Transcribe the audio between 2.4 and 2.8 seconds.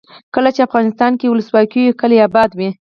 وي.